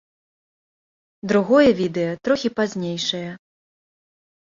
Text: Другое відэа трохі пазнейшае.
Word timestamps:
Другое 1.31 1.69
відэа 1.81 2.11
трохі 2.29 2.49
пазнейшае. 2.61 3.29